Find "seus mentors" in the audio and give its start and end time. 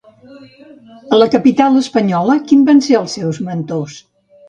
3.21-4.05